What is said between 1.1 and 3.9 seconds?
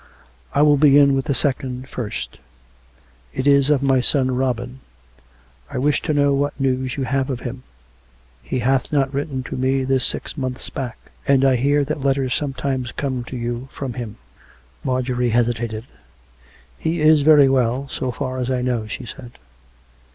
with the second first. It is of